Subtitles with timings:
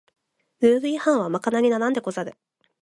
[0.61, 2.33] ルール違反はまかなりならんでござる